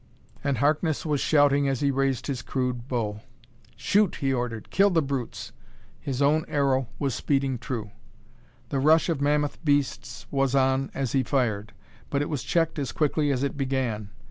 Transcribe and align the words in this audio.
And 0.43 0.57
Harkness 0.57 1.05
was 1.05 1.21
shouting 1.21 1.67
as 1.67 1.81
he 1.81 1.91
raised 1.91 2.25
his 2.25 2.41
crude 2.41 2.87
bow. 2.87 3.21
"Shoot!" 3.75 4.15
he 4.15 4.33
ordered. 4.33 4.71
"Kill 4.71 4.89
the 4.89 4.99
brutes!" 5.03 5.51
His 5.99 6.23
own 6.23 6.43
arrow 6.47 6.87
was 6.97 7.13
speeding 7.13 7.59
true. 7.59 7.91
The 8.69 8.79
rush 8.79 9.09
of 9.09 9.21
mammoth 9.21 9.63
beasts 9.63 10.25
was 10.31 10.55
on 10.55 10.89
as 10.95 11.11
he 11.11 11.21
fired, 11.21 11.71
but 12.09 12.23
it 12.23 12.29
was 12.29 12.41
checked 12.41 12.79
as 12.79 12.91
quickly 12.91 13.31
as 13.31 13.43
it 13.43 13.55
began. 13.55 14.09